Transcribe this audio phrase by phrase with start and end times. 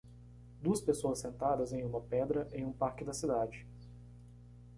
[0.63, 3.67] Duas pessoas sentadas em uma pedra em um parque da cidade.